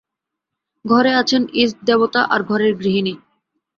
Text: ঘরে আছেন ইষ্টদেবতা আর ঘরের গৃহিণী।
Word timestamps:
ঘরে 0.85 1.11
আছেন 1.15 1.41
ইষ্টদেবতা 1.53 2.21
আর 2.33 2.41
ঘরের 2.43 2.73
গৃহিণী। 2.75 3.13